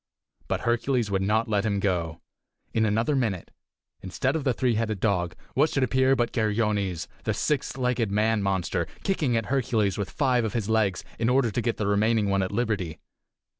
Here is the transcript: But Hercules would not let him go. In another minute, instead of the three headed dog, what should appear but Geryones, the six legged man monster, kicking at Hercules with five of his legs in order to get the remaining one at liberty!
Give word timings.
But 0.47 0.61
Hercules 0.61 1.11
would 1.11 1.21
not 1.21 1.47
let 1.47 1.63
him 1.63 1.79
go. 1.79 2.21
In 2.73 2.87
another 2.87 3.15
minute, 3.15 3.51
instead 4.01 4.35
of 4.35 4.43
the 4.43 4.51
three 4.51 4.73
headed 4.73 4.99
dog, 4.99 5.35
what 5.53 5.69
should 5.69 5.83
appear 5.83 6.15
but 6.15 6.33
Geryones, 6.33 7.07
the 7.23 7.35
six 7.35 7.77
legged 7.77 8.11
man 8.11 8.41
monster, 8.41 8.87
kicking 9.03 9.37
at 9.37 9.45
Hercules 9.45 9.99
with 9.99 10.09
five 10.09 10.43
of 10.43 10.53
his 10.53 10.67
legs 10.67 11.03
in 11.19 11.29
order 11.29 11.51
to 11.51 11.61
get 11.61 11.77
the 11.77 11.85
remaining 11.85 12.31
one 12.31 12.41
at 12.41 12.51
liberty! 12.51 12.97